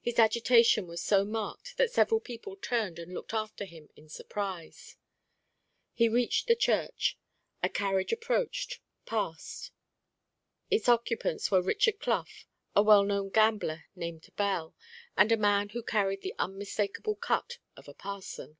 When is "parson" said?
17.94-18.56